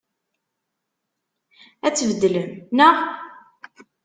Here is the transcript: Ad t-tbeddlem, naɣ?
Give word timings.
Ad 1.85 1.93
t-tbeddlem, 1.93 2.47
naɣ? 2.77 2.95